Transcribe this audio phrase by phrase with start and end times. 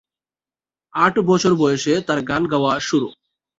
[0.93, 3.07] আট বছর বয়সে তার গান গাওয়া শুরু।